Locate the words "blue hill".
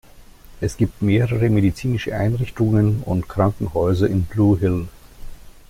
4.25-4.87